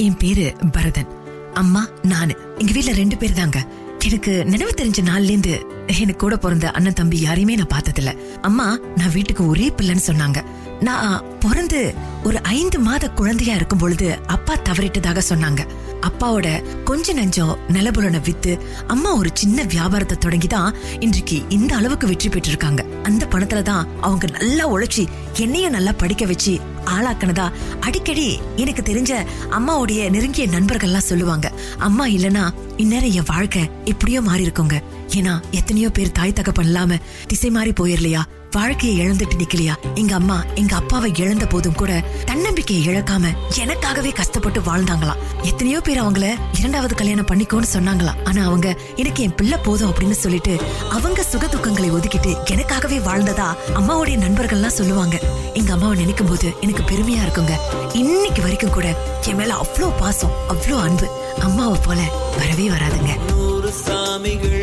[0.00, 1.08] என் பேரு பரதன்.
[1.54, 2.34] அம்மா நானு.
[2.58, 3.58] எங்க வீட்டுல ரெண்டு பேர் தாங்க.
[4.04, 8.12] எனக்கு நினைவு தெரிஞ்ச நாள்ல இருந்து எனக்கு கூட பிறந்த அண்ணன் தம்பி யாரையுமே நான் பார்த்ததில்ல.
[8.40, 10.44] அம்மா நான் வீட்டுக்கு ஒரே பிள்ளைன்னு சொன்னாங்க.
[10.80, 11.94] நான் பிறந்து
[12.24, 15.66] ஒரு ஐந்து மாத குழந்தையா இருக்கும் பொழுது அப்பா தவறிட்டதாக சொன்னாங்க.
[16.00, 16.48] அப்பாவோட
[16.82, 22.80] கொஞ்ச நஞ்சம் நிலபுலனை வித்து அம்மா ஒரு சின்ன வியாபாரத்தை தொடங்கிதான் இன்றைக்கு இந்த அளவுக்கு வெற்றி பெற்றிருக்காங்க.
[23.02, 25.06] அந்த பணத்துல தான் அவங்க நல்லா உழைச்சி
[25.38, 27.52] என்னைய நல்லா படிக்க வச்சு ஆளாக்குனதா?
[27.80, 31.52] அடிக்கடி எனக்கு தெரிஞ்ச அம்மாவுடைய நெருங்கிய நண்பர்கள்லாம் சொல்லுவாங்க.
[31.78, 37.50] அம்மா இல்லனா இந்நேரம் என் வாழ்க்கை இப்படியோ மாறி இருக்குங்க ஏன்னா எத்தனையோ பேர் தாய் தகப்பன் இல்லாம திசை
[37.50, 38.22] மாறி போயிரலையா?
[38.54, 39.74] வாழ்க்கையை இழந்துட்டு நிக்கலையா?
[39.94, 41.92] எங்க அம்மா எங்க அப்பாவை இழந்த போதும் கூட
[42.24, 46.26] தன்னம்பிக்கையை இழக்காம எனக்காகவே கஷ்டப்பட்டு வாழ்ந்தாங்களாம் எத்தனையோ பேர் அவங்கள
[46.58, 50.54] இரண்டாவது கல்யாணம் பண்ணிக்கோன்னு சொன்னாங்களாம் ஆனா அவங்க எனக்கு என் பிள்ளை போதும் அப்படின்னு சொல்லிட்டு
[50.90, 55.16] அவங்க சுக துக்கங்களை ஒதுக்கிட்டு எனக்காகவே வாழ்ந்ததா அம்மாவுடைய நண்பர்கள்லாம் சொல்லுவாங்க.
[55.54, 57.54] எங்க அம்மாவை நினைக்கும் போது எனக்கு பெருமையா இருக்குங்க.
[57.92, 58.88] இன்னைக்கு வரைக்கும் கூட
[59.28, 61.08] என் மேல அவ்வளோ பாசம் அவ்வளோ அன்பு
[61.40, 62.00] அம்மாவை போல
[62.38, 63.12] வரவே வராதுங்க.
[63.30, 64.58] நூறு சாமிகள்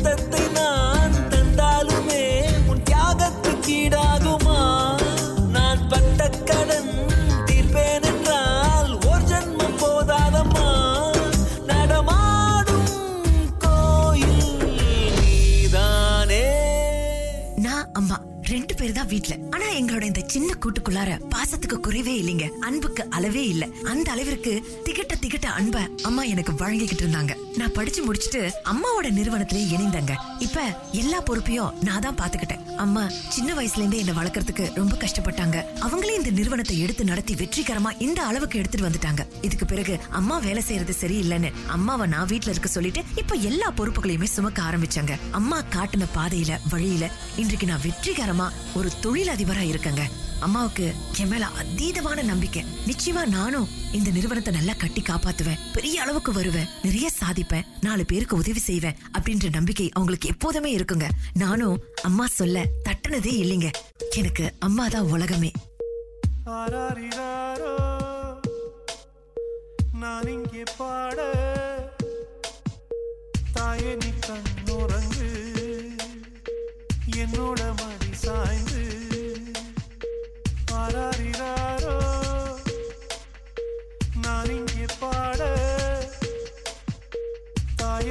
[0.00, 2.22] ரத்தத்தை நான் தந்தாலுமே
[2.66, 4.58] உன் தியாகத்துக்கு ஈடாகுமா?
[5.50, 6.90] நான் பட்ட கடன்
[7.46, 10.68] தீர்ப்பேன் என்றால் ஒரு ஜன்மம் போதாதம்மா?
[11.66, 12.88] நடமாடும்
[13.58, 16.44] கோயில் நீதானே.
[17.56, 19.36] நான் அம்மா ரெண்டு பேர் தான் வீட்ல.
[19.50, 22.48] ஆனா எங்களோட இந்த சின்ன கூட்டுக்குள்ளார பாசத்துக்கு குறைவே இல்லைங்க.
[22.60, 23.66] அன்புக்கு அளவே இல்ல.
[23.84, 27.34] அந்த அளவிற்கு திகட்ட திகட்ட அன்ப அம்மா எனக்கு வழங்கிக்கிட்டு இருந்தாங்க.
[27.58, 30.14] நான் படிச்சு முடிச்சிட்டு அம்மாவோட நிறுவனத்திலே இணைந்தங்க.
[30.38, 30.60] இப்ப
[30.92, 32.64] எல்லா பொறுப்பையும் நான் தான் பாத்துக்கிட்டேன்.
[32.74, 35.64] அம்மா சின்ன வயசுல இருந்தே என்ன வளர்க்கறதுக்கு ரொம்ப கஷ்டப்பட்டாங்க.
[35.80, 39.26] அவங்களே இந்த நிறுவனத்தை எடுத்து நடத்தி வெற்றிகரமா இந்த அளவுக்கு எடுத்துட்டு வந்துட்டாங்க.
[39.42, 44.62] இதுக்கு பிறகு அம்மா வேலை செய்யறது சரியில்லைன்னு அம்மாவை நான் வீட்டுல இருக்க சொல்லிட்டு இப்ப எல்லா பொறுப்புகளையுமே சுமக்க
[44.62, 45.16] ஆரம்பிச்சாங்க.
[45.30, 50.00] அம்மா காட்டின பாதையில வழியில இன்றைக்கு நான் வெற்றிகரமா ஒரு தொழிலதிபரா இருக்கேங்க.
[50.40, 52.64] அம்மாவுக்கு என் மேல அதீதமான நம்பிக்கை.
[52.86, 55.58] நிச்சயமா நானும் இந்த நிறுவனத்தை நல்லா கட்டி காப்பாத்துவேன்.
[55.72, 56.68] பெரிய அளவுக்கு வருவேன்.
[56.82, 57.46] நிறைய சாதிப்பேன்.
[57.48, 61.06] இருப்பேன் நாலு பேருக்கு உதவி செய்வேன் அப்படின்ற நம்பிக்கை அவங்களுக்கு எப்போதுமே இருக்குங்க.
[61.34, 63.68] நானும் அம்மா சொல்ல தட்டுனதே இல்லைங்க.
[64.16, 65.50] எனக்கு அம்மா தான் உலகமே.
[70.00, 71.18] நான் இங்கே பாட
[73.52, 75.28] தாயே நீ கண்ணுறங்கு
[77.22, 78.67] என்னோட மடி சாய்ந்து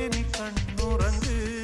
[0.07, 1.56] நீ கண்ணுறங்கு.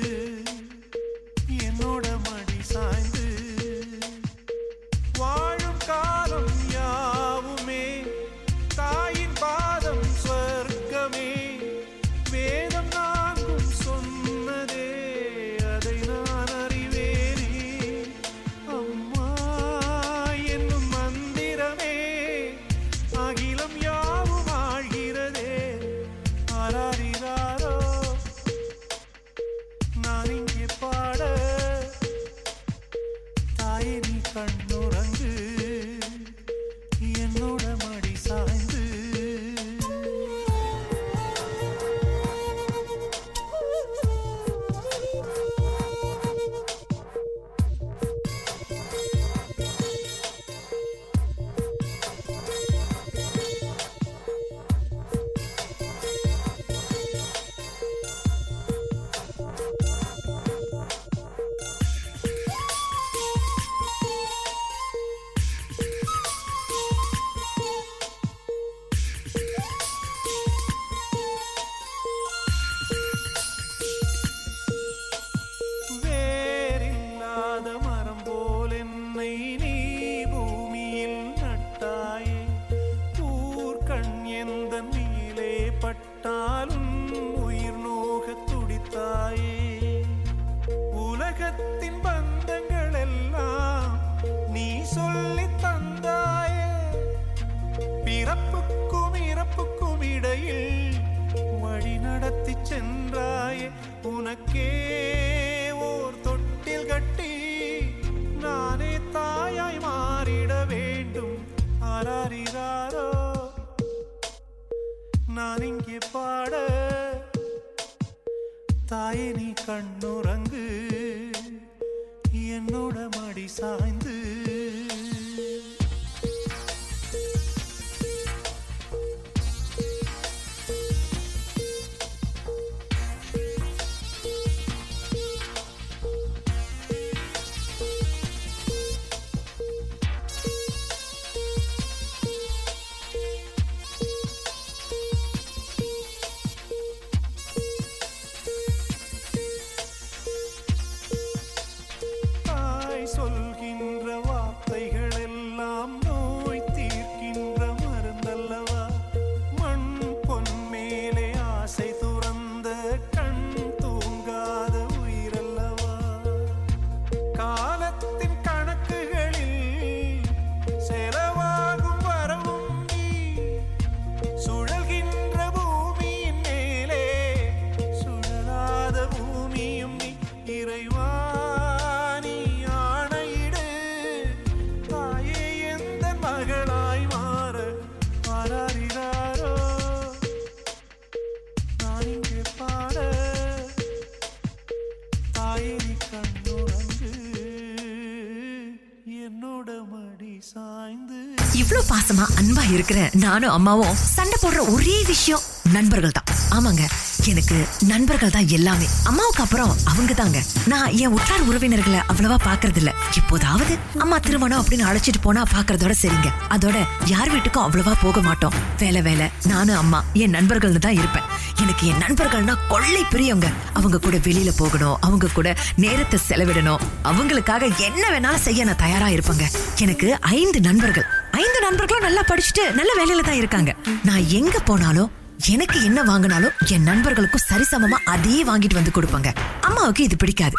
[202.74, 206.84] இருக்கிற நானும் அம்மாவும் சண்டை போடுற ஒரே விஷயம் நண்பர்கள் தான் ஆமாங்க
[207.32, 208.88] எனக்கு நண்பர்கள் தான் எல்லாமே.
[209.04, 214.88] அம்மாவுக்கு அப்புறம் அவங்க தாங்க நான் என் உற்றார் உறவினர்களை அவ்வளவா பாக்குறது இல்ல இப்போதாவது அம்மா திருமணம் அப்படின்னு
[214.90, 216.30] அழைச்சிட்டு போனா பாக்குறதோட சரிங்க.
[216.50, 218.54] அதோட யார் வீட்டுக்கும் அவ்வளவா போக மாட்டோம்.
[218.80, 221.28] வேலை வேலை நானும் அம்மா என் நண்பர்கள்னு தான் இருப்பேன்.
[221.62, 226.84] எனக்கு என் நண்பர்கள்னா கொள்ளை பிரியவங்க அவங்க கூட வெளியில போகணும் அவங்க கூட நேரத்தை செலவிடணும்.
[227.04, 229.48] அவங்களுக்காக என்ன வேணாலும் செய்ய நான் தயாரா இருப்பேங்க.
[229.78, 231.08] எனக்கு ஐந்து நண்பர்கள்.
[231.42, 233.76] ஐந்து நண்பர்களும் நல்லா படிச்சுட்டு நல்ல வேலையில தான் இருக்காங்க.
[234.04, 235.12] நான் எங்க போனாலும்
[235.54, 239.30] எனக்கு என்ன வாங்கினாலும் என் நண்பர்களுக்கும் சரிசமமா அதே வாங்கிட்டு வந்து கொடுப்பாங்க.
[239.62, 240.56] அம்மாவுக்கு இது பிடிக்காது.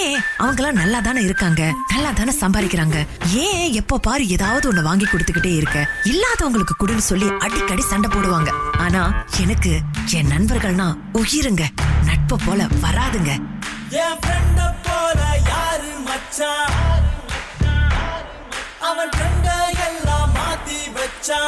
[0.00, 0.20] ஏன்?
[0.36, 1.62] அவங்க எல்லாம் நல்லா தானே இருக்காங்க.
[1.92, 3.06] நல்லா தானே சம்பாதிக்கிறாங்க.
[3.44, 5.88] ஏன் எப்ப பாரு ஏதாவது ஒண்ணு வாங்கி கொடுத்துக்கிட்டே இருக்க?
[6.04, 8.52] இல்லாதவங்களுக்கு குடுன்னு சொல்லி அடிக்கடி சண்டை போடுவாங்க.
[8.78, 11.66] ஆனா எனக்கு என் நண்பர்கள்னா உயிருங்க.
[12.04, 13.32] நட்ப போல வராதுங்க.
[14.86, 16.52] போல யாரு மச்சா
[18.80, 19.10] அவன்
[20.68, 21.38] மாத்தி வச்சா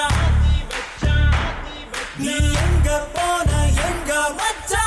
[2.21, 3.51] நீ எங்க போன
[3.87, 4.85] எங்க வச்சா?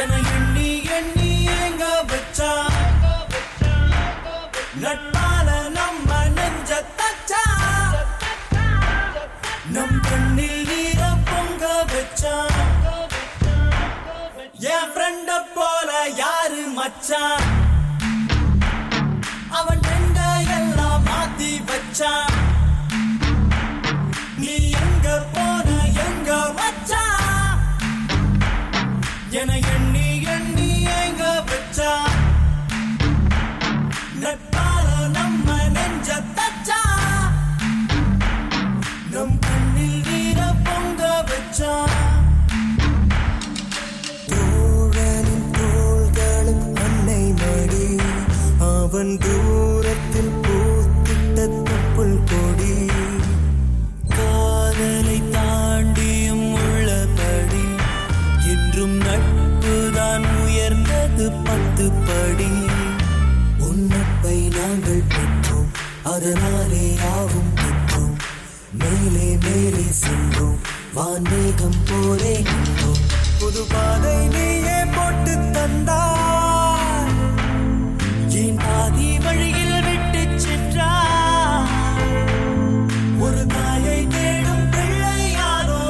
[0.00, 2.50] என எண்ணி எண்ணி எங்க வச்சா?
[4.82, 7.42] நட்பால நம்ம நெஞ்ச தச்சா
[9.76, 12.36] நம் கண்ணில் நீர பொங்க வச்சா?
[14.72, 17.48] என் ஃப்ரெண்ட போல யாரு மச்சான்?
[22.00, 22.29] மாத்தி
[66.20, 68.16] அதனாலே யாவும் பெற்றோம்
[68.80, 70.58] மேலே மேலே சென்றோம்
[70.96, 73.00] வான்மேகம் போலே நின்றோம்
[73.38, 77.14] புது பாதை நீயே போட்டு தந்தார்
[78.40, 81.72] என் பாதி வழியில் விட்டு சென்றார்
[83.20, 85.82] ஒரு தாயை தேடும் பிள்ளை யாரோ?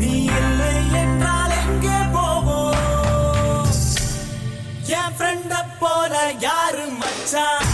[0.00, 0.72] நீ இல்லை
[1.02, 3.70] என்றால் எங்கே போவோம்
[4.98, 6.14] என் ஃப்ரெண்ட போல
[6.46, 7.66] யாரும் மச்சான்.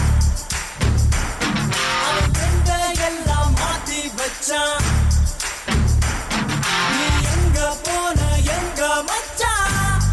[4.45, 4.83] மாத்தி வச்சான்
[6.95, 8.19] நீ எங்க போன
[8.55, 10.03] எங்க மச்சான்?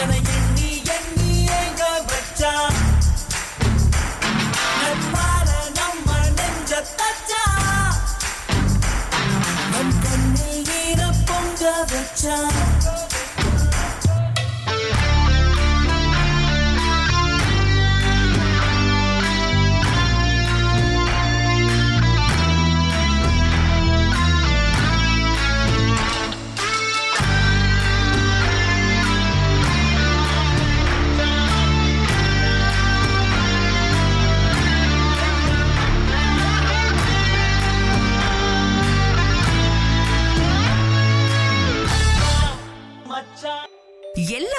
[0.00, 2.78] என எண்ணி எண்ணி எங்க வச்சான்?
[4.80, 5.48] நட்பால
[5.80, 6.08] நம்ம
[6.38, 7.92] நெஞ்ச தச்சான்.
[9.72, 12.75] நம் கண்ணில் ஈர பொங்க வச்சான்.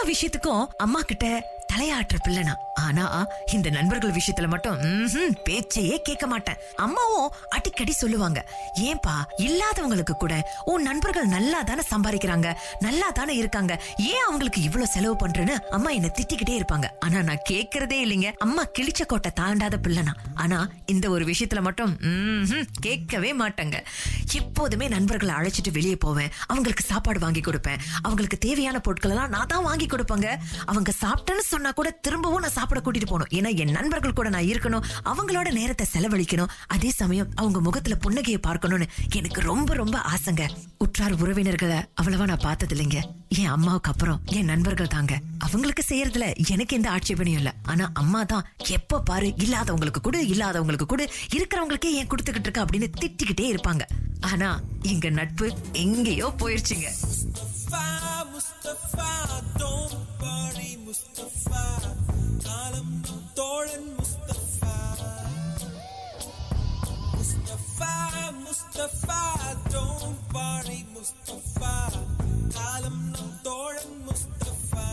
[0.08, 1.26] விஷயத்துக்கும் அம்மா கிட்ட
[1.74, 2.54] தலையாட்டுற பிள்ளைனா.
[2.86, 3.06] ஆனா
[3.56, 4.80] இந்த நண்பர்கள் விஷயத்துல மட்டும்
[5.48, 6.60] பேச்சையே கேட்க மாட்டேன்.
[6.86, 8.40] அம்மாவும் அடிக்கடி சொல்லுவாங்க
[8.88, 10.36] ஏன்பா இல்லாதவங்களுக்கு கூட
[10.72, 12.50] உன் நண்பர்கள் நல்லா தானே சம்பாதிக்கிறாங்க
[12.86, 13.74] நல்லா தானே இருக்காங்க
[14.12, 16.90] ஏன் அவங்களுக்கு இவ்வளவு செலவு பண்றேன்னு அம்மா என்ன திட்டிக்கிட்டே இருப்பாங்க.
[17.06, 18.32] ஆனா நான் கேக்குறதே இல்லைங்க.
[18.46, 20.14] அம்மா கிழிச்ச கோட்டை தாண்டாத பிள்ளைனா.
[20.44, 20.60] ஆனா
[20.94, 21.94] இந்த ஒரு விஷயத்துல மட்டும்
[22.86, 23.80] கேட்கவே மாட்டேங்க.
[24.42, 26.32] எப்போதுமே நண்பர்களை அழைச்சிட்டு வெளியே போவேன்.
[26.52, 27.82] அவங்களுக்கு சாப்பாடு வாங்கி கொடுப்பேன்.
[28.08, 30.30] அவங்களுக்கு தேவையான பொருட்கள் எல்லாம் நான் தான் வாங்கி கொடுப்பேங்க.
[30.72, 33.32] அவங்க சாப்பிட்டேன்னு சொன்னா கூட திரும்பவும் நான் சாப்பிட கூட்டிட்டு போகணும்.
[33.38, 34.84] ஏன்னா என் நண்பர்கள் கூட நான் இருக்கணும்.
[35.12, 36.52] அவங்களோட நேரத்தை செலவழிக்கணும்.
[36.76, 38.88] அதே சமயம் அவங்க முகத்துல புன்னகையை பார்க்கணும்னு
[39.20, 40.44] எனக்கு ரொம்ப ரொம்ப ஆசைங்க.
[40.78, 43.00] உற்றார் உறவினர்களை அவ்வளவா நான் பார்த்தது இல்லைங்க
[43.40, 45.14] என் அம்மாவுக்கு அப்புறம் என் நண்பர்கள் தாங்க.
[45.48, 47.54] அவங்களுக்கு செய்யறதுல எனக்கு எந்த ஆட்சேபனையும் இல்ல.
[47.72, 48.48] ஆனா அம்மா தான்
[48.78, 51.06] எப்ப பாரு இல்லாதவங்களுக்கு கொடு இல்லாதவங்களுக்கு கொடு
[51.38, 53.86] இருக்கிறவங்களுக்கே ஏன் கொடுத்துக்கிட்டு இருக்க அப்படின்னு திட்டிக்கிட்டே இருப்பாங்க.
[54.32, 54.52] ஆனா
[54.94, 55.48] எங்க நட்பு
[55.86, 56.90] எங்கேயோ போயிருச்சுங்க.
[57.67, 59.11] Mustafa, Mustafa,
[59.59, 61.63] don't worry, Mustafa.
[62.45, 64.75] காலம் நம் தோழன் Mustafa.
[67.17, 67.93] Mustafa,
[68.45, 69.21] Mustafa,
[69.75, 71.73] don't worry, Mustafa.
[72.55, 74.87] காலம் நம் தோழன் Mustafa.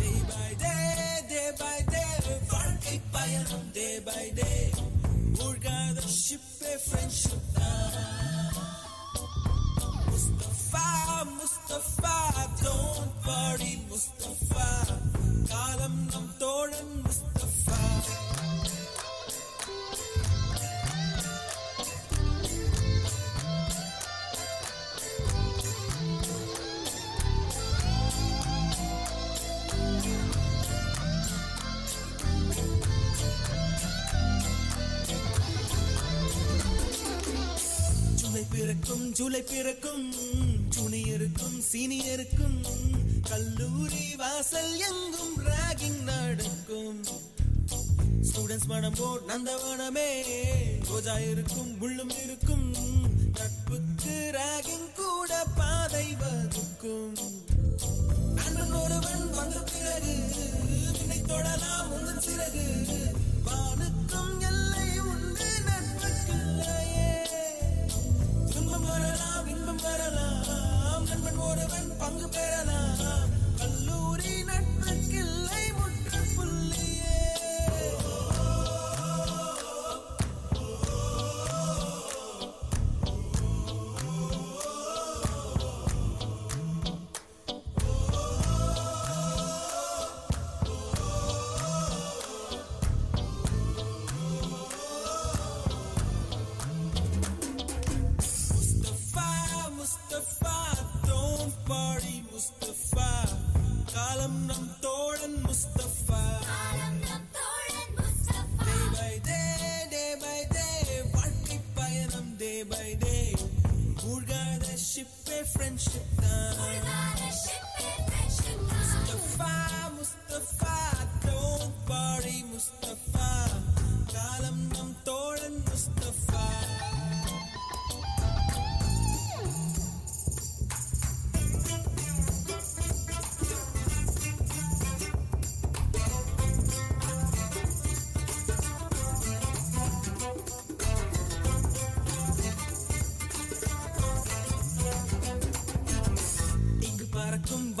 [0.00, 2.16] Day by day, day by day,
[2.52, 4.64] வாழ்க்கை பயணம் day by day.
[5.36, 7.44] மூழ்காத ஷிப்பே friendship
[10.11, 12.15] Mustafa, Mustafa,
[12.63, 14.67] don't worry, Mustafa.
[15.47, 18.30] Kalam nam thoran Mustafa.
[38.81, 40.05] பிறக்கும் ஜூலை பிறக்கும்
[40.75, 42.55] ஜூனியருக்கும் சீனியருக்கும்
[43.29, 46.99] கல்லூரி வாசல் எங்கும் ராகிங் நடக்கும்.
[48.27, 50.09] ஸ்டூடெண்ட்ஸ் மனம் போல் நந்தவனமே
[50.89, 52.67] ரோஜா இருக்கும் முள்ளும் இருக்கும்
[53.37, 57.13] நட்புக்கு ராகிங் கூட பாதை வகுக்கும்.
[58.33, 60.15] நண்பன் ஒருவன் வந்த பிறகு
[60.97, 62.65] விண்ணை தொடலாம் உந்தன் சிறகு.
[63.47, 66.39] வானுக்கும் எல்லை உண்டு நட்புக்கு
[69.91, 73.30] வரலாம் நண்பன் ஒருவன் பங்கு பெறலாம்.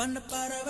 [0.00, 0.69] வண்ண பறவை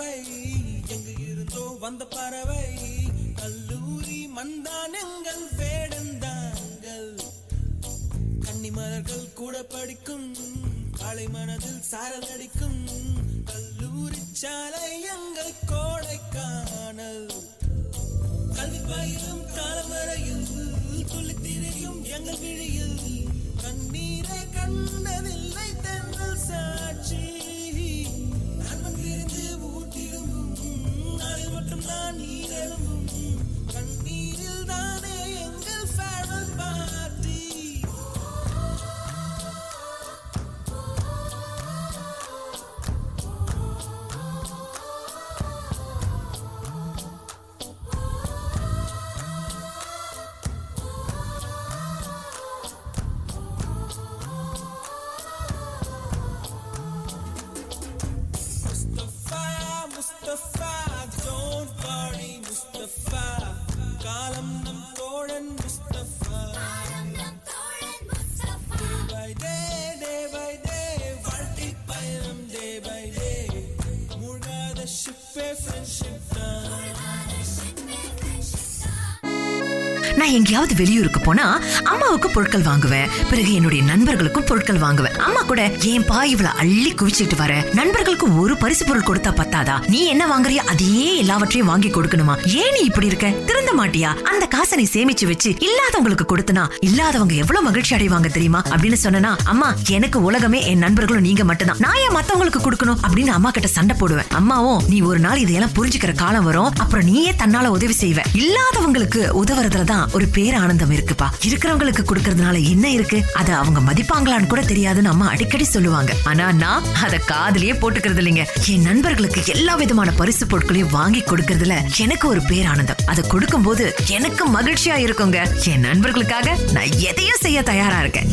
[80.22, 83.08] நான் எங்கேயாவது வெளியூருக்கு போனா அம்மாவுக்கு பொருட்கள் வாங்குவேன்.
[83.30, 85.12] பிறகு என்னுடைய நண்பர்களுக்கும் பொருட்கள் வாங்குவேன்.
[85.12, 87.64] அம்மா கூட ஏன்பா இவ்வளவு அள்ளி குவிச்சிட்டு வர?
[87.72, 89.88] நண்பர்களுக்கு ஒரு பரிசு பொருள் கொடுத்தா பத்தாதா?
[89.88, 92.46] நீ என்ன வாங்குறியோ அதையே எல்லாவற்றையும் வாங்கி கொடுக்கணுமா?
[92.46, 93.28] ஏன் நீ இப்படி இருக்க?
[93.28, 94.22] திருந்த மாட்டியா?
[94.22, 96.70] அந்த காசை நீ சேமிச்சு வச்சு இல்லாதவங்களுக்கு கொடுத்தனா?
[96.80, 98.62] இல்லாதவங்க எவ்வளவு மகிழ்ச்சி அடைவாங்க தெரியுமா?
[98.62, 101.76] அப்படின்னு சொன்னா அம்மா எனக்கு உலகமே என் நண்பர்களும் நீங்க மட்டும்தான்.
[101.78, 102.96] நான் ஏன் மத்தவங்களுக்கு கொடுக்கணும்?
[103.08, 104.24] அப்படின்னு அம்மா கிட்ட சண்டை போடுவேன்.
[104.28, 106.72] அம்மாவும் நீ ஒரு நாள் இதையெல்லாம் புரிஞ்சுக்கிற காலம் வரும்.
[106.78, 108.18] அப்புறம் நீயே தன்னால உதவி செய்வ.
[108.34, 111.26] இல்லாதவங்களுக்கு உதவுறதுல தான் ஒரு பேரானந்தம் இருக்குப்பா.
[111.48, 113.24] இருக்கிறவங்களுக்கு கொடுக்கறதுனால என்ன இருக்கு?
[113.34, 116.12] அத அவங்க மதிப்பாங்களான்னு கூட தெரியாதுன்னு அம்மா அடிக்கடி சொல்லுவாங்க.
[116.24, 118.44] ஆனா நான் அத காதலியே போட்டுக்கிறது இல்லைங்க.
[118.66, 123.02] என் நண்பர்களுக்கு எல்லா விதமான பரிசு பொருட்களையும் வாங்கி கொடுக்கறதுல எனக்கு ஒரு பேரானந்தம்.
[123.06, 125.66] அதை கொடுக்கும் போது எனக்கு மகிழ்ச்சியா இருக்குங்க.
[125.72, 128.30] என் நண்பர்களுக்காக நான் எதையும் செய்ய தயாரா இருக்கேன்.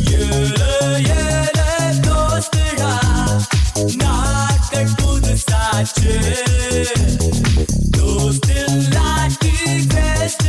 [4.99, 6.13] புதுசாச்சு
[7.97, 9.51] தோஸ்தில்லாட்டி
[9.93, 10.48] பேசுடா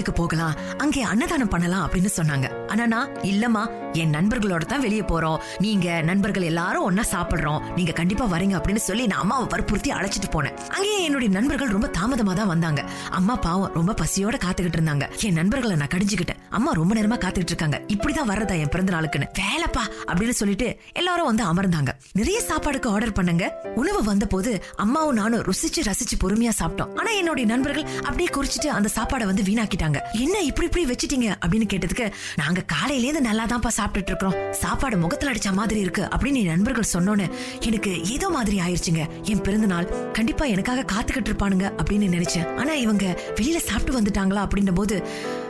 [0.00, 0.54] கோயிலுக்கு போகலாம்.
[0.76, 2.46] அங்கே அன்னதானம் பண்ணலாம் அப்படின்னு சொன்னாங்க.
[2.66, 3.62] ஆனா நான் இல்லம்மா
[3.94, 5.38] என் நண்பர்களோட தான் வெளியே போறோம்.
[5.58, 7.74] நீங்க நண்பர்கள் எல்லாரும் ஒன்னா சாப்பிடுறோம்.
[7.74, 10.56] நீங்க கண்டிப்பா வரீங்க அப்படின்னு சொல்லி நான் அம்மாவை வற்புறுத்தி அழைச்சிட்டு போனேன்.
[10.68, 12.84] அங்கேயே என்னுடைய நண்பர்கள் ரொம்ப தாமதமா தான் வந்தாங்க.
[13.10, 15.22] அம்மா பாவம் ரொம்ப பசியோட காத்துக்கிட்டு இருந்தாங்க.
[15.22, 16.40] என் நண்பர்களை நான் கடிஞ்சுக்கிட்டேன்.
[16.50, 17.80] அம்மா ரொம்ப நேரமா காத்துக்கிட்டு இருக்காங்க.
[17.88, 19.28] இப்படிதான் வர்றதா என் பிறந்த நாளுக்குன்னு.
[19.38, 21.92] வேலைப்பா அப்படின்னு சொல்லிட்டு எல்லாரும் வந்து அமர்ந்தாங்க.
[22.12, 23.62] நிறைய சாப்பாடுக்கு ஆர்டர் பண்ணுங்க.
[23.74, 26.96] உணவு வந்த போது அம்மாவும் நானும் ருசிச்சு ரசிச்சு பொறுமையா சாப்பிட்டோம்.
[26.96, 30.00] ஆனா என்னுடைய நண்பர்கள் அப்படியே குறிச்சிட்டு அந்த சாப்பாடை வந்து வீணாக்கிட்டாங்க.
[30.12, 35.32] என்ன இப்படி இப்படி வச்சிட்டீங்க அப்படின்னு கேட்டதுக்கு நாங்க காலையில இருந்து நல்லா தான் சாப்பிட்டுட்டு இருக்கோம் சாப்பாடு முகத்துல
[35.32, 39.08] அடிச்ச மாதிரி இருக்கு அப்படின்னு என் நண்பர்கள் சொன்னோன்னு எனக்கு ஏதோ மாதிரி ஆயிருச்சுங்க.
[39.22, 42.56] என் பிறந்த நாள் கண்டிப்பா எனக்காக காத்துக்கிட்டு இருப்பானுங்க அப்படின்னு நினைச்சேன்.
[42.56, 45.06] ஆனா இவங்க வெளியில சாப்பிட்டு வந்துட்டாங்களா அப்படின்ன போது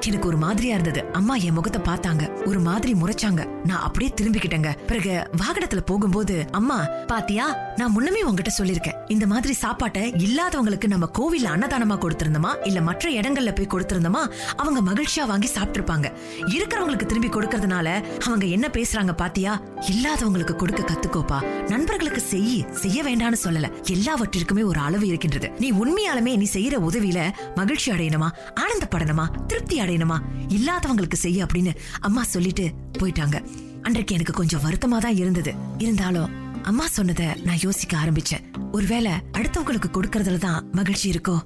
[0.07, 1.05] எனக்கு ஒரு மாதிரியா இருந்தது.
[1.13, 2.47] அம்மா என் முகத்தை பார்த்தாங்க.
[2.47, 3.49] ஒரு மாதிரி முறைச்சாங்க.
[3.65, 4.71] நான் அப்படியே திரும்பிக்கிட்டேங்க.
[4.87, 7.57] பிறகு வாகனத்துல போகும்போது அம்மா பாத்தியா?
[7.77, 12.67] நான் முன்னமே உங்ககிட்ட சொல்லிருக்கேன் இந்த மாதிரி சாப்பாட்டை இல்லாதவங்களுக்கு நம்ம கோவில்ல அன்னதானமா கொடுத்திருந்தோமா?
[12.67, 14.23] இல்ல மற்ற இடங்கள்ல போய் கொடுத்திருந்தோமா?
[14.57, 16.13] அவங்க மகிழ்ச்சியா வாங்கி சாப்பிட்டிருப்பாங்க
[16.47, 17.89] இருக்கிறவங்களுக்கு திரும்பி கொடுக்கறதுனால
[18.25, 19.63] அவங்க என்ன பேசுறாங்க பாத்தியா?
[19.81, 21.69] இல்லாதவங்களுக்கு கொடுக்க கத்துக்கோப்பா.
[21.69, 23.73] நண்பர்களுக்கு செய் செய்ய வேண்டாம்னு சொல்லல.
[23.87, 25.51] எல்லாவற்றிற்குமே ஒரு அளவு இருக்கின்றது.
[25.51, 28.29] நீ உண்மையாலுமே நீ செய்யற உதவியில மகிழ்ச்சி அடையணுமா?
[28.55, 29.47] ஆனந்தப்படணுமா?
[29.47, 30.19] திருப்தி அடையணுமா?
[30.49, 33.47] இல்லாதவங்களுக்கு செய்ய அப்படின்னு அம்மா சொல்லிட்டு போயிட்டாங்க.
[33.83, 35.55] அன்றைக்கு எனக்கு கொஞ்சம் வருத்தமா தான் இருந்தது.
[35.79, 38.73] இருந்தாலும் அம்மா சொன்னதை நான் யோசிக்க ஆரம்பிச்சேன்.
[38.73, 41.39] ஒருவேளை அடுத்தவங்களுக்கு கொடுக்கறதுல தான் மகிழ்ச்சி இருக்கோ?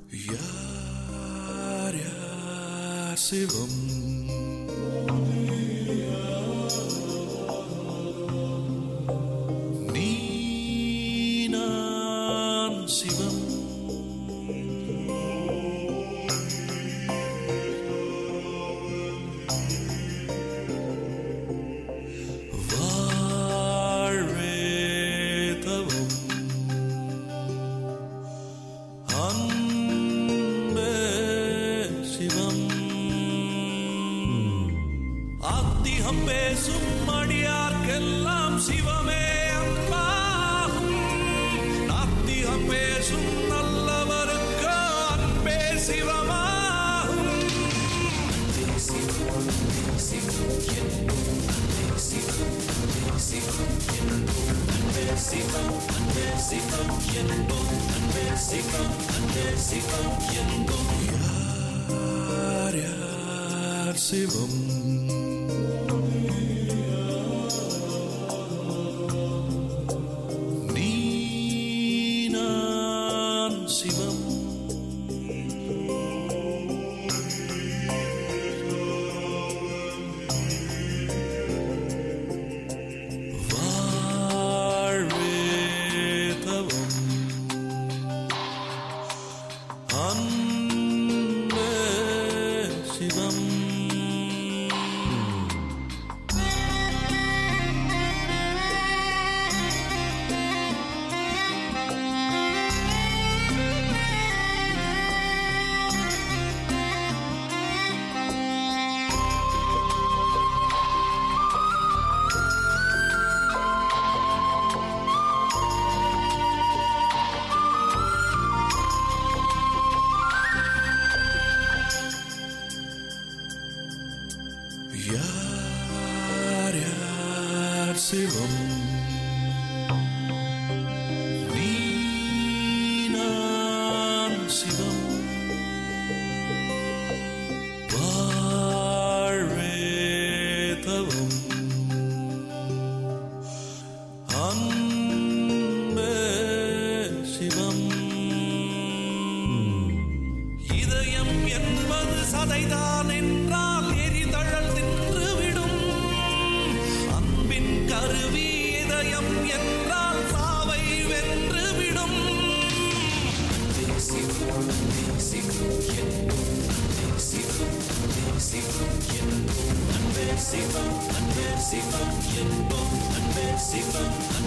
[3.14, 3.93] சிவம்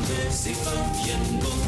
[0.07, 1.67] யார்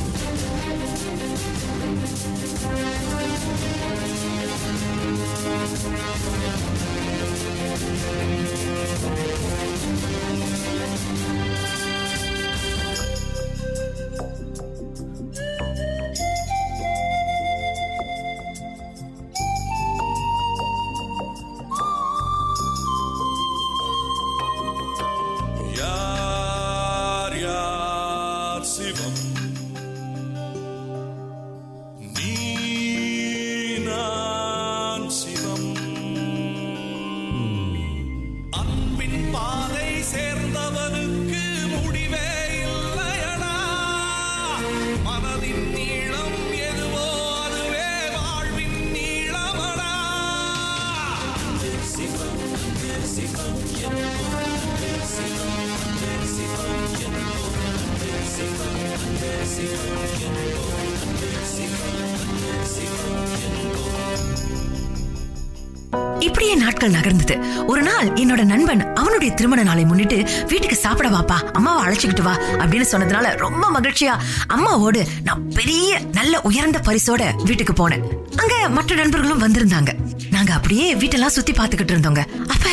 [67.71, 72.88] ஒரு நாள் என்னோட நண்பன் அவனுடைய திருமண நாளை முன்னிட்டு வீட்டுக்கு சாப்பிட வாப்பா அம்மாவை அழைச்சிக்கிட்டு வா அப்படின்னு
[72.91, 74.13] சொன்னதுனால ரொம்ப மகிழ்ச்சியா
[74.55, 78.05] அம்மாவோடு நான் பெரிய நல்ல உயர்ந்த பரிசோட வீட்டுக்கு போனேன்.
[78.36, 79.91] அங்க மற்ற நண்பர்களும் வந்திருந்தாங்க.
[80.32, 82.23] நாங்க அப்படியே வீட்டெல்லாம் சுத்தி பாத்துக்கிட்டு இருந்தோங்க.
[82.53, 82.67] அப்ப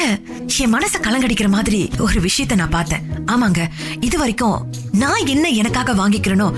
[0.63, 3.05] என் மனச கலங்கடிக்கிற மாதிரி ஒரு விஷயத்த நான் பார்த்தேன்.
[3.27, 3.63] ஆமாங்க
[4.01, 4.59] இது வரைக்கும்
[4.93, 6.49] நான் என்ன எனக்காக வாங்கிக்கிறேனோ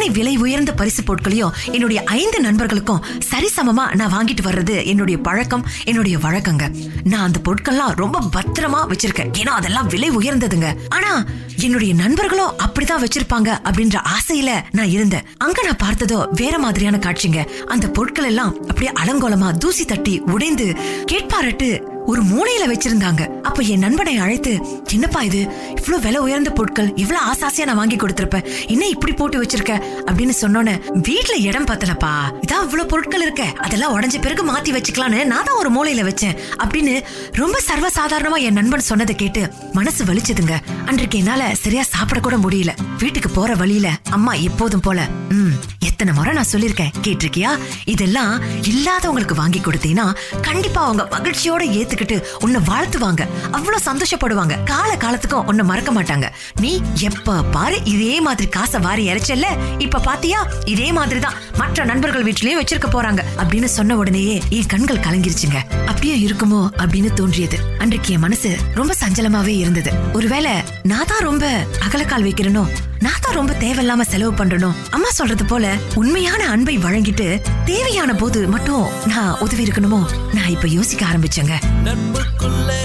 [0.00, 6.18] அத்தனை விலை உயர்ந்த பரிசு பொருட்களையும் என்னுடைய ஐந்து நண்பர்களுக்கும் சரிசமமா நான் வாங்கிட்டு வர்றது என்னுடைய பழக்கம் என்னுடைய
[6.18, 6.74] வழக்கங்க.
[7.04, 9.30] நான் அந்த பொருட்கள்லாம் ரொம்ப பத்திரமா வச்சிருக்கேன்.
[9.38, 10.76] ஏன்னா அதெல்லாம் விலை உயர்ந்ததுங்க.
[10.88, 11.24] ஆனா
[11.56, 15.22] என்னுடைய நண்பர்களும் அப்படிதான் வச்சிருப்பாங்க அப்படின்ற ஆசையில நான் இருந்தேன்.
[15.36, 17.48] அங்க நான் பார்த்ததோ வேற மாதிரியான காட்சிங்க.
[17.66, 23.22] அந்த பொருட்கள் எல்லாம் அப்படியே அலங்கோலமா தூசி தட்டி உடைந்து கேட்பாரட்டு ஒரு மூலையில வச்சிருந்தாங்க.
[23.40, 24.52] அப்ப என் நண்பனை அழைத்து
[24.92, 25.40] என்னப்பா இது?
[25.76, 28.46] இவ்வளவு விலை உயர்ந்த பொருட்கள் இவ்வளவு ஆசாசியா நான் வாங்கி கொடுத்திருப்பேன்.
[28.66, 29.74] என்ன இப்படி போட்டு வச்சிருக்க?
[30.06, 30.74] அப்படின்னு சொன்னோன்னு
[31.08, 32.12] வீட்டுல இடம் பத்தலப்பா.
[32.46, 33.42] இதான் இவ்வளவு பொருட்கள் இருக்க.
[33.42, 36.36] அதெல்லாம் உடஞ்ச பிறகு மாத்தி வச்சுக்கலான்னு நான் தான் ஒரு மூலையில வச்சேன்.
[36.58, 36.94] அப்படின்னு
[37.32, 40.56] ரொம்ப சர்வசாதாரணமா என் நண்பன் சொன்னதை கேட்டு மனசு வலிச்சதுங்க.
[40.86, 42.74] அன்றைக்கு என்னால சரியா சாப்பிட கூட முடியல.
[42.98, 45.08] வீட்டுக்கு போற வழியில அம்மா எப்போதும் போல.
[45.30, 47.50] உம் எத்தனை முறை நான் சொல்லிருக்கேன் கேட்டிருக்கியா?
[47.84, 50.06] இதெல்லாம் இல்லாதவங்களுக்கு வாங்கி கொடுத்தீங்கன்னா
[50.42, 51.62] கண்டிப்பா அவங்க மகிழ்ச்சியோட
[52.00, 53.28] வச்சுக்கிட்டு உன்னை வாழ்த்துவாங்க.
[53.50, 54.62] அவ்வளவு சந்தோஷப்படுவாங்க.
[54.64, 56.28] கால காலத்துக்கும் உன்னை மறக்க மாட்டாங்க.
[56.60, 59.44] நீ எப்ப பாரு இதே மாதிரி காசை வாரி இறைச்சல்ல
[59.78, 60.46] இப்ப பாத்தியா?
[60.64, 63.18] இதே மாதிரிதான் மற்ற நண்பர்கள் வீட்லயும் வச்சிருக்க போறாங்க.
[63.38, 65.58] அப்படின்னு சொன்ன உடனேயே என் கண்கள் கலங்கிருச்சுங்க.
[65.86, 67.58] அப்படியே இருக்குமோ அப்படின்னு தோன்றியது.
[67.78, 69.92] அன்றைக்கு என் மனசு ரொம்ப சஞ்சலமாவே இருந்தது.
[70.12, 72.68] ஒருவேளை நான் தான் ரொம்ப அகலக்கால் வைக்கிறேனோ?
[73.00, 78.86] நான் தான் ரொம்ப தேவையில்லாம செலவு பண்றனும் அம்மா சொல்றது போல உண்மையான அன்பை வழங்கிட்டு தேவையான போது மட்டும்
[79.06, 80.00] நான் உதவி இருக்கணுமோ?
[80.34, 81.56] நான் இப்ப யோசிக்க ஆரம்பிச்சேங்க.
[81.84, 82.80] நட்புக்குள்ளே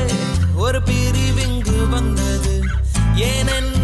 [0.56, 2.54] ஒரு பிரிவிங்கு வந்தது.
[3.16, 3.75] ஏனென்ன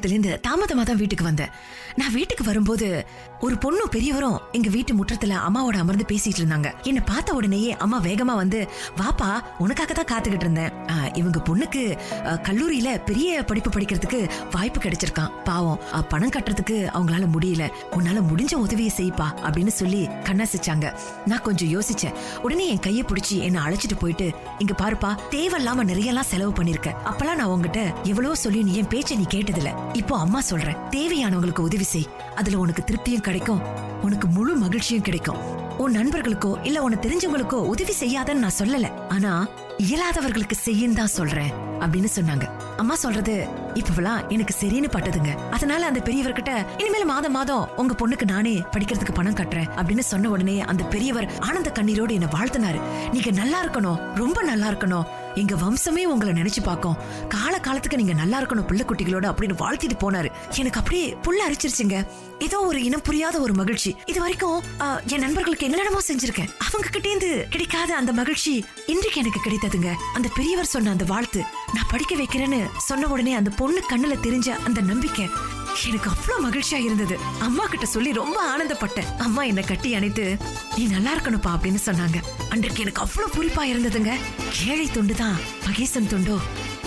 [0.00, 1.52] நேரத்துலேருந்து தாமதமாக தான் வீட்டுக்கு வந்தேன்.
[1.98, 2.88] நான் வீட்டுக்கு வரும்போது
[3.46, 6.68] ஒரு பொண்ணும் பெரியவரும் எங்க வீட்டு முற்றத்துல அம்மாவோட அமர்ந்து பேசிட்டு இருந்தாங்க.
[6.88, 8.58] என்ன பார்த்த உடனேயே அம்மா வேகமா வந்து
[9.00, 9.30] வாப்பா
[9.64, 10.72] உனக்காக தான் காத்துக்கிட்டு இருந்தேன்.
[11.20, 11.82] இவங்க பொண்ணுக்கு
[12.48, 14.20] கல்லூரியில பெரிய படிப்பு படிக்கிறதுக்கு
[14.54, 15.32] வாய்ப்பு கிடைச்சிருக்கான்.
[15.48, 15.80] பாவம்
[16.12, 17.66] பணம் கட்டுறதுக்கு அவங்களால முடியல.
[17.98, 20.86] உன்னால முடிஞ்ச உதவியை செய்ப்பா அப்படின்னு சொல்லி கண்ணாசிச்சாங்க.
[21.32, 22.16] நான் கொஞ்சம் யோசிச்சேன்.
[22.46, 24.28] உடனே என் கையை பிடிச்சி என்ன அழைச்சிட்டு போயிட்டு
[24.64, 29.16] இங்க பாருப்பா தேவையில்லாம நிறைய எல்லாம் செலவு பண்ணிருக்க அப்பெல்லாம் நான் உங்ககிட்ட எவ்வளவோ சொல்லி நீ என் பேச்சை
[29.22, 29.72] நீ கேட்டதில்ல.
[30.02, 30.78] இப்போ அம்மா சொல்றேன்.
[30.96, 33.60] தேவையானவங்களுக்கு உதவி செய் அதுல உனக்கு திருப்தியும் கிடைக்கும்.
[34.02, 35.68] உனக்கு முழு மகிழ்ச்சியும் கிடைக்கும்.
[35.78, 39.06] உன் நண்பர்களுக்கோ இல்ல உனக்கு தெரிஞ்சவங்களுக்கோ உதவி செய்யாதன்னு நான் சொல்லல.
[39.08, 39.48] ஆனா
[39.82, 42.46] இயலாதவர்களுக்கு செய்யும் தான் சொல்றேன் அப்படின்னு சொன்னாங்க.
[42.80, 43.34] அம்மா சொல்றது
[43.80, 45.30] இப்பவெல்லாம் எனக்கு சரின்னு பட்டதுங்க.
[45.50, 50.60] அதனால அந்த பெரியவர்கிட்ட இனிமேல் மாதம் மாதம் உங்க பொண்ணுக்கு நானே படிக்கிறதுக்கு பணம் கட்டுறேன் அப்படின்னு சொன்ன உடனே
[50.60, 52.80] அந்த பெரியவர் ஆனந்த கண்ணீரோடு என்ன வாழ்த்தினாரு.
[53.12, 55.06] நீங்க நல்லா இருக்கணும் ரொம்ப நல்லா இருக்கணும்.
[55.34, 56.98] எங்க வம்சமே உங்களை நினைச்சு பார்க்கும்.
[57.28, 60.30] கால காலத்துக்கு நீங்க நல்லா இருக்கணும் பிள்ளை குட்டிகளோட அப்படின்னு வாழ்த்திட்டு போனாரு.
[60.56, 61.98] எனக்கு அப்படியே புள்ள அரிச்சிருச்சுங்க.
[62.46, 63.90] ஏதோ ஒரு இனம் புரியாத ஒரு மகிழ்ச்சி.
[64.10, 64.58] இது வரைக்கும்
[65.14, 66.50] என் நண்பர்களுக்கு என்னென்னமோ செஞ்சிருக்கேன்.
[66.66, 68.52] அவங்க கிட்டே இருந்து கிடைக்காத அந்த மகிழ்ச்சி
[68.92, 69.90] இன்றைக்கு எனக்கு கிடைத்ததுங்க.
[70.18, 71.40] அந்த பெரியவர் சொன்ன அந்த வாழ்த்து
[71.74, 75.26] நான் படிக்க வைக்கிறேன்னு சொன்ன உடனே அந்த பொண்ணு கண்ணுல தெரிஞ்ச அந்த நம்பிக்கை
[75.88, 77.16] எனக்கு அவ்வளவு மகிழ்ச்சியா இருந்தது.
[77.46, 79.10] அம்மா கிட்ட சொல்லி ரொம்ப ஆனந்தப்பட்டேன்.
[79.26, 80.24] அம்மா என்ன கட்டி அணைத்து
[80.76, 82.18] நீ நல்லா இருக்கணும்ப்பா அப்படின்னு சொன்னாங்க.
[82.54, 84.12] அன்றைக்கு எனக்கு அவ்வளவு பூரிப்பா இருந்ததுங்க.
[84.70, 86.38] ஏழை தொண்டு தான் மகேசன் துண்டோ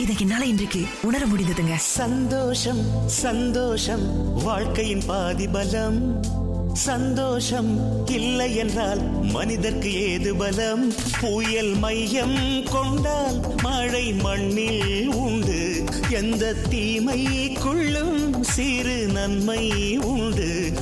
[0.04, 1.76] இதை என்னால இன்றைக்கு உணர முடிந்ததுங்க.
[1.76, 6.26] சந்தோஷம் சந்தோஷம் வாழ்க்கையின் பாதி பலம்
[6.74, 10.94] சந்தோஷம் இல்லை என்றால் மனிதர்க்கு ஏது பலம்?
[11.20, 15.84] புயல் மையம் கொண்டால் மழை மண்ணில் உண்டு.
[16.10, 20.74] எந்த தீமைக்குள்ளும் சிறு நன்மை உண்டு.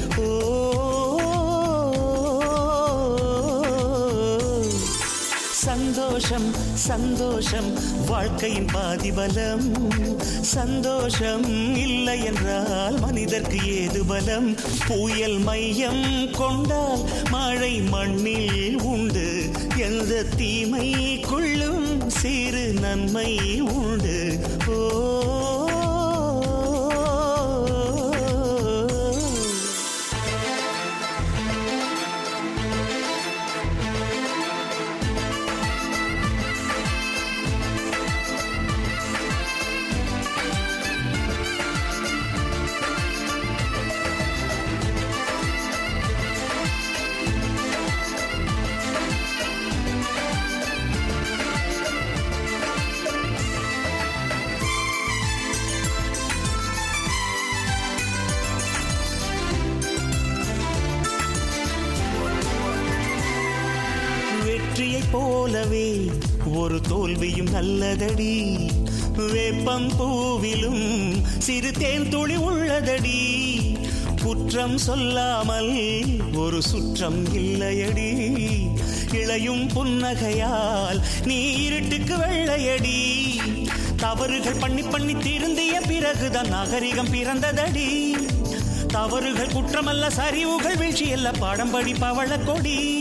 [5.91, 7.80] சந்தோஷம் சந்தோஷம்.
[8.08, 9.71] வாழ்க்கையின் பாதிபலம்.
[10.41, 14.56] சந்தோஷம் இல்லை என்றால் மனிதர்க்கு ஏது பலம்?
[14.88, 16.99] புயல் மையம் கொண்டால்
[17.30, 19.51] மழை மண்ணில் உண்டு.
[19.77, 24.39] எந்த தீமை கொள்ளும் சிறு நன்மை உண்டு.
[24.67, 25.61] ஓ
[65.52, 66.12] போலவே
[66.54, 68.58] ஒரு தோல்வியும் நல்லதடி.
[69.33, 73.19] வேப்பம் பூவிலும் சிறு தேன் துளி உள்ளதடி.
[74.23, 75.75] குற்றம் சொல்லாமல்
[76.33, 78.31] ஒரு சுற்றம் இல்லையடி.
[79.12, 83.25] இளையும் புன்னகையால் நீ இருட்டுக்கு வெள்ளையடி.
[83.97, 88.12] தவறுகள் பண்ணி பண்ணி திருந்திய பிறகுதான் நாகரிகம் பிறந்ததடி.
[88.87, 93.00] தவறுகள் குற்றமல்ல சரிவுகள் வீழ்ச்சி அல்ல பாடம் படி பவள கொடி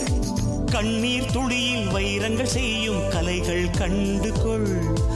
[0.71, 5.09] கண்ணீர் துளியில் வைரங்கள் செய்யும் கலைகள் கண்டு கொள்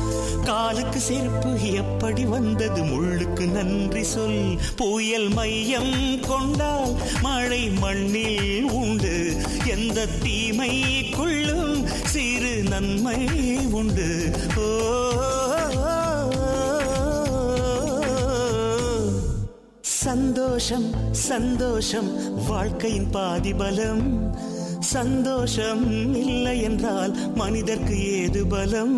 [0.43, 4.57] காலுக்கு செருப்பு எப்படி வந்தது முள்ளுக்கு நன்றி சொல்.
[4.75, 9.35] புயல் மையம் கொண்டால் மழை மண்ணில் உண்டு.
[9.65, 13.27] எந்த தீமைக்குள்ளும் சிறு நன்மை
[13.71, 14.31] உண்டு.
[14.57, 14.93] ஓ.
[19.81, 23.97] சந்தோஷம் சந்தோஷம் வாழ்க்கையின் பாதிபலம்.
[23.97, 24.53] பலம்
[24.85, 25.83] சந்தோஷம்
[26.15, 28.95] இல்லை என்றால் மனிதர்க்கு ஏது பலம்?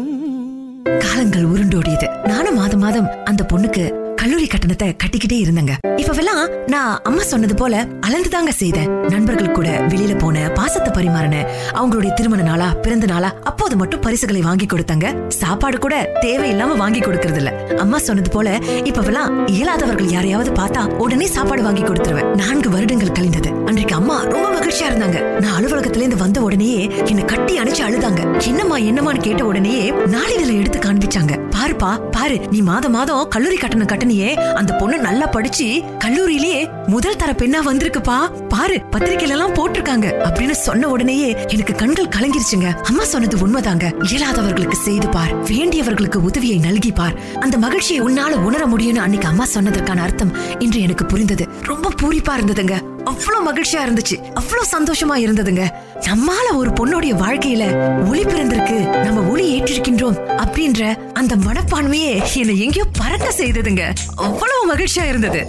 [0.99, 2.27] காலங்கள் உருண்டோடியது.
[2.27, 3.85] நானும் மாதம் மாதம் அந்த பொண்ணுக்கு
[4.21, 5.73] கல்லூரி கட்டணத்தை கட்டிக்கிட்டே இருந்தாங்க.
[6.01, 6.43] இப்பவெல்லாம்
[6.73, 7.73] நான் அம்மா சொன்னது போல
[8.07, 8.89] அளந்துதாங்க செய்தேன்.
[9.13, 11.37] நண்பர்கள் கூட வெளியில போன பாசத்தை பரிமாறின.
[11.79, 15.07] அவங்களுடைய திருமண நாளா பிறந்த நாளா அப்போது மட்டும் பரிசுகளை வாங்கி கொடுத்தாங்க.
[15.41, 15.95] சாப்பாடு கூட
[16.25, 17.51] தேவையில்லாம வாங்கி கொடுக்கறது இல்ல
[17.83, 18.57] அம்மா சொன்னது போல
[18.89, 22.29] இப்பவெல்லாம் இயலாதவர்கள் யாரையாவது பார்த்தா உடனே சாப்பாடு வாங்கி கொடுத்துருவேன்.
[22.41, 23.51] நான்கு வருடங்கள் கழிந்தது.
[23.69, 25.19] அன்றைக்கு அம்மா ரொம்ப மகிழ்ச்சியா இருந்தாங்க.
[25.43, 28.23] நான் அலுவலகத்துல இருந்து வந்த உடனேயே என்னை கட்டி அணைச்சு அழுதாங்க.
[28.51, 31.33] என்னம்மா என்னமான்னு கேட்ட உடனேயே நாளிதழை எடுத்து காண்பிச்சாங்க.
[31.57, 37.31] பாருப்பா பாரு நீ மாதம் மாதம் கல்லூரி கட்டணம் கட்டணியே அந்த பொண்ணு நல்லா படிச்சு கல்லூரியிலேயே முதல் தர
[37.31, 38.47] பெண்ணா வந்திருக்குப்பா.
[38.49, 40.05] பாரு பத்திரிக்கையில எல்லாம் போட்டிருக்காங்க.
[40.27, 42.81] அப்படின்னு சொன்ன உடனேயே எனக்கு கண்கள் கலங்கிருச்சுங்க.
[42.81, 43.93] அம்மா சொன்னது உண்மைதாங்க.
[44.03, 45.43] இயலாதவர்களுக்கு செய்து பார்.
[45.43, 47.19] வேண்டியவர்களுக்கு உதவியை நல்கி பார்.
[47.39, 51.47] அந்த மகிழ்ச்சியை உன்னால உணர முடியும்னு அன்னைக்கு அம்மா சொன்னதற்கான அர்த்தம் இன்று எனக்கு புரிந்தது.
[51.61, 52.96] ரொம்ப பூரிப்பா இருந்ததுங்க.
[53.07, 54.15] அவ்வளவு மகிழ்ச்சியா இருந்துச்சு.
[54.33, 55.63] அவ்வளவு சந்தோஷமா இருந்ததுங்க.
[56.07, 57.63] நம்மால ஒரு பொண்ணுடைய வாழ்க்கையில
[58.09, 58.77] ஒளி பிறந்திருக்கு.
[59.03, 60.81] நம்ம ஒளி ஏற்றிருக்கின்றோம் அப்படின்ற
[61.13, 63.83] அந்த மனப்பான்மையே என்னை எங்கேயோ பறக்க செய்ததுங்க.
[64.15, 65.45] அவ்வளவு மகிழ்ச்சியா இருந்தது.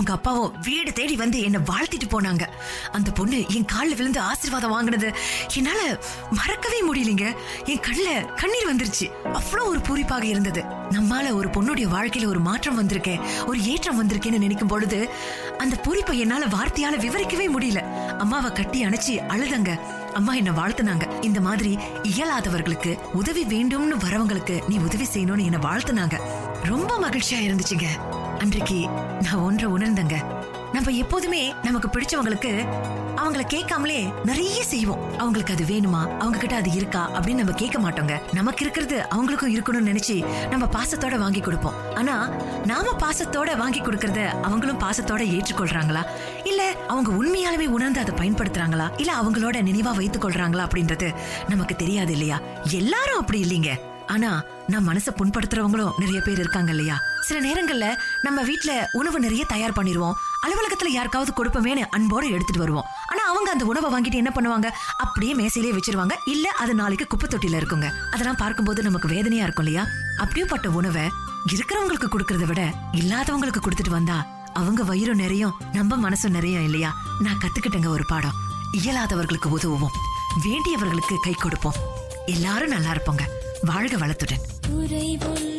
[0.00, 2.44] அவங்க அப்பாவும் வீடு தேடி வந்து என்ன வாழ்த்திட்டு போனாங்க.
[2.92, 5.12] அந்த பொண்ணு என் கால்ல விழுந்து ஆசீர்வாதம் வாங்கினது
[5.54, 5.98] என்னால
[6.30, 7.36] மறக்கவே முடியலைங்க.
[7.64, 9.06] என் கண்ணில் கண்ணீர் வந்துருச்சு.
[9.24, 10.62] அவ்வளோ ஒரு பூரிப்பாக இருந்தது.
[10.90, 15.10] நம்மால ஒரு பொண்ணுடைய வாழ்க்கையில ஒரு மாற்றம் வந்திருக்கேன் ஒரு ஏற்றம் வந்திருக்கேன்னு நினைக்கும் பொழுது
[15.58, 18.08] அந்த பூரிப்பை என்னால வார்த்தையால விவரிக்கவே முடியல.
[18.16, 19.80] அம்மாவை கட்டி அணைச்சி அழுதங்க.
[20.12, 21.24] அம்மா என்ன வாழ்த்துனாங்க.
[21.24, 26.20] இந்த மாதிரி இயலாதவர்களுக்கு உதவி வேண்டும்னு வரவங்களுக்கு நீ உதவி செய்யணும்னு என்ன வாழ்த்துனாங்க.
[26.62, 27.86] ரொம்ப மகிழ்ச்சியா இருந்துச்சுங்க.
[28.40, 28.88] அன்றைக்கு
[29.22, 30.24] நான் ஒன்றை உணர்ந்தங்க.
[30.72, 32.68] நம்ம எப்போதுமே நமக்கு பிடிச்சவங்களுக்கு
[33.16, 35.18] அவங்கள கேட்காமலே நிறைய செய்வோம்.
[35.18, 36.18] அவங்களுக்கு அது வேணுமா?
[36.18, 37.10] அவங்க கிட்ட அது இருக்கா?
[37.10, 38.20] அப்படின்னு நம்ம கேட்க மாட்டோங்க.
[38.32, 41.94] நமக்கு இருக்கிறது அவங்களுக்கும் இருக்கணும்னு நினைச்சு நம்ம பாசத்தோட வாங்கி கொடுப்போம்.
[41.94, 42.30] ஆனா
[42.64, 46.02] நாம பாசத்தோட வாங்கி கொடுக்கறத அவங்களும் பாசத்தோட ஏற்றுக்கொள்றாங்களா?
[46.44, 48.90] இல்ல அவங்க உண்மையாலுமே உணர்ந்து அதை பயன்படுத்துறாங்களா?
[48.96, 51.14] இல்ல அவங்களோட நினைவா வைத்துக் கொள்றாங்களா அப்படின்றது
[51.48, 52.40] நமக்கு தெரியாது இல்லையா?
[52.70, 53.89] எல்லாரும் அப்படி இல்லைங்க.
[54.10, 56.98] ஆனா நம்ம மனசை புண்படுத்துறவங்களும் நிறைய பேர் இருக்காங்க இல்லையா?
[57.20, 60.12] சில நேரங்கள்ல நம்ம வீட்டுல உணவு நிறைய தயார் பண்ணிருவோம்.
[60.46, 62.84] அலுவலகத்துல யாருக்காவது கொடுப்போமேனு அன்போட எடுத்துட்டு வருவோம்.
[63.08, 64.70] ஆனா அவங்க அந்த உணவை வாங்கிட்டு என்ன பண்ணுவாங்க?
[64.98, 66.12] அப்படியே மேசையிலே வச்சிருவாங்க.
[66.24, 67.90] இல்ல அது நாளைக்கு குப்பை தொட்டில இருக்குங்க.
[68.10, 69.86] அதெல்லாம் பார்க்கும்போது நமக்கு வேதனையா இருக்கும் இல்லையா?
[70.18, 71.02] அப்படியேப்பட்ட உணவை
[71.52, 76.96] இருக்கிறவங்களுக்கு கொடுக்கறத விட இல்லாதவங்களுக்கு கொடுத்துட்டு வந்தா அவங்க வயிறும் நிறையும் நம்ம மனசும் நிறையும் இல்லையா?
[77.18, 78.34] நான் கத்துக்கிட்டேங்க ஒரு பாடம்.
[78.72, 79.96] இயலாதவர்களுக்கு உதவுவோம்.
[80.44, 81.74] வேண்டியவர்களுக்கு கை கொடுப்போம்.
[82.26, 83.39] எல்லாரும் நல்லா இருப்போங்க.
[83.62, 85.49] வாழ்க வளத்துடன்.